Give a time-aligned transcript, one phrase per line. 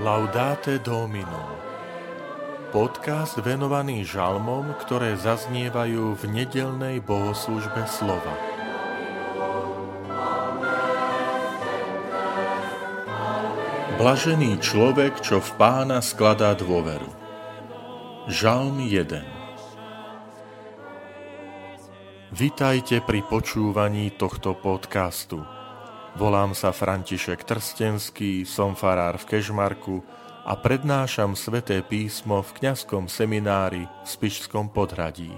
[0.00, 1.60] Laudate Domino
[2.72, 8.32] Podcast venovaný žalmom, ktoré zaznievajú v nedelnej bohoslužbe slova.
[14.00, 17.12] Blažený človek, čo v pána skladá dôveru.
[18.32, 19.20] Žalm 1
[22.32, 25.59] Vitajte pri počúvaní tohto podcastu.
[26.18, 30.02] Volám sa František Trstenský, som farár v Kežmarku
[30.42, 35.30] a prednášam sveté písmo v kňazskom seminári v Spišskom podhradí.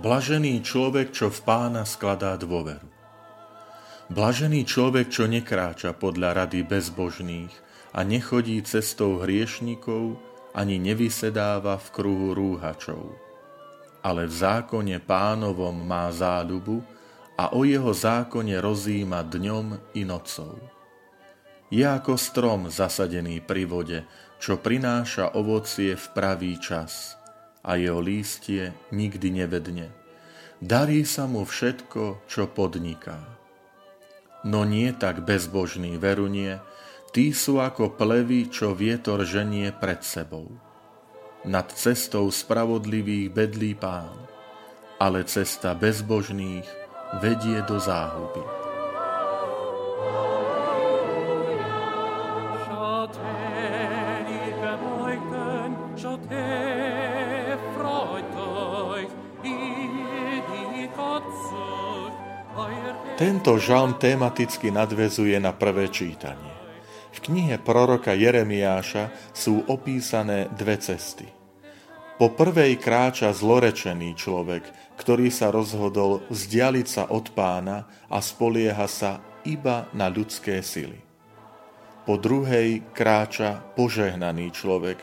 [0.00, 2.88] Blažený človek, čo v pána skladá dôveru.
[4.08, 7.52] Blažený človek, čo nekráča podľa rady bezbožných
[7.92, 10.16] a nechodí cestou hriešnikov,
[10.56, 13.12] ani nevysedáva v kruhu rúhačov.
[14.00, 16.80] Ale v zákone pánovom má záľubu,
[17.38, 20.58] a o jeho zákone rozíma dňom i nocou.
[21.70, 24.02] Je ako strom zasadený pri vode,
[24.42, 27.14] čo prináša ovocie v pravý čas
[27.62, 29.94] a jeho lístie nikdy nevedne.
[30.58, 33.22] Darí sa mu všetko, čo podniká.
[34.42, 36.58] No nie tak bezbožný verunie,
[37.14, 40.50] tí sú ako plevy, čo vietor ženie pred sebou.
[41.46, 44.10] Nad cestou spravodlivých bedlí pán,
[44.98, 48.44] ale cesta bezbožných vedie do záhuby.
[63.18, 66.54] Tento žalm tematicky nadvezuje na prvé čítanie.
[67.10, 71.26] V knihe proroka Jeremiáša sú opísané dve cesty–
[72.18, 74.66] po prvej kráča zlorečený človek,
[74.98, 80.98] ktorý sa rozhodol vzdialiť sa od pána a spolieha sa iba na ľudské sily.
[82.02, 84.98] Po druhej kráča požehnaný človek,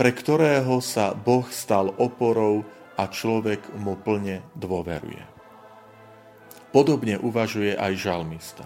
[0.00, 2.64] pre ktorého sa Boh stal oporou
[2.96, 5.20] a človek mu plne dôveruje.
[6.72, 8.64] Podobne uvažuje aj žalmista.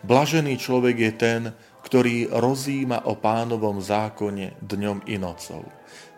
[0.00, 1.42] Blažený človek je ten,
[1.82, 5.64] ktorý rozíma o pánovom zákone dňom i nocou.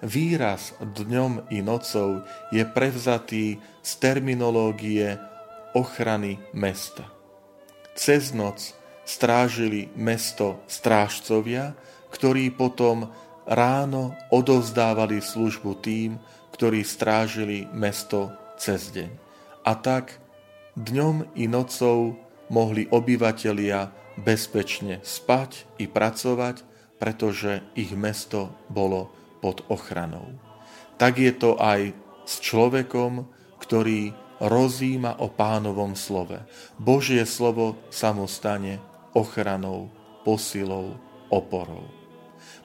[0.00, 5.20] Výraz dňom i nocou je prevzatý z terminológie
[5.76, 7.06] ochrany mesta.
[7.94, 8.72] Cez noc
[9.04, 11.76] strážili mesto strážcovia,
[12.10, 13.10] ktorí potom
[13.46, 16.18] ráno odovzdávali službu tým,
[16.54, 19.10] ktorí strážili mesto cez deň.
[19.66, 20.18] A tak
[20.76, 22.16] dňom i nocou
[22.50, 26.62] mohli obyvatelia bezpečne spať i pracovať,
[27.00, 29.08] pretože ich mesto bolo
[29.40, 30.36] pod ochranou.
[31.00, 31.96] Tak je to aj
[32.28, 33.24] s človekom,
[33.56, 36.44] ktorý rozíma o pánovom slove.
[36.76, 38.80] Božie slovo sa mu stane
[39.16, 39.88] ochranou,
[40.22, 40.96] posilou,
[41.32, 41.88] oporou.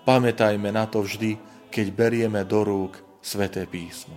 [0.04, 1.40] Pamätajme na to vždy,
[1.72, 4.16] keď berieme do rúk sväté písmo.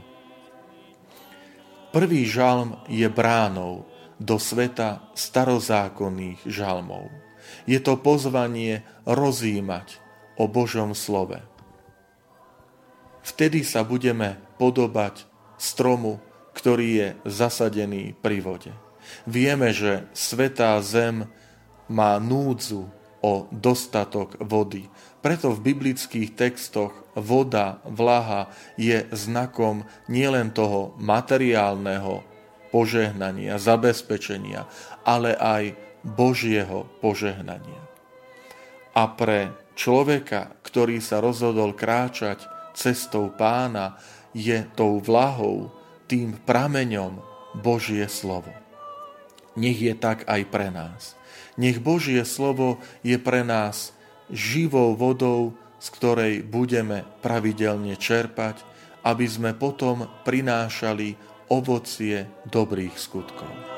[1.88, 3.88] Prvý žalm je bránou
[4.20, 7.27] do sveta starozákonných žalmov.
[7.68, 10.00] Je to pozvanie rozímať
[10.38, 11.42] o Božom slove.
[13.26, 15.28] Vtedy sa budeme podobať
[15.60, 16.22] stromu,
[16.56, 18.72] ktorý je zasadený pri vode.
[19.28, 21.28] Vieme, že svetá zem
[21.88, 22.88] má núdzu
[23.20, 24.86] o dostatok vody.
[25.18, 28.46] Preto v biblických textoch voda, vlaha
[28.78, 32.22] je znakom nielen toho materiálneho
[32.70, 34.70] požehnania, zabezpečenia,
[35.02, 37.82] ale aj Božieho požehnania.
[38.94, 42.42] A pre človeka, ktorý sa rozhodol kráčať
[42.74, 43.98] cestou pána,
[44.34, 45.70] je tou vlahou,
[46.08, 47.20] tým prameňom
[47.58, 48.50] Božie slovo.
[49.58, 51.18] Nech je tak aj pre nás.
[51.58, 53.90] Nech Božie slovo je pre nás
[54.30, 58.62] živou vodou, z ktorej budeme pravidelne čerpať,
[59.06, 61.14] aby sme potom prinášali
[61.50, 63.77] ovocie dobrých skutkov.